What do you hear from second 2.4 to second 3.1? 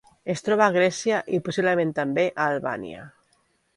Albània.